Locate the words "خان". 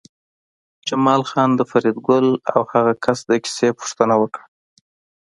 1.29-1.49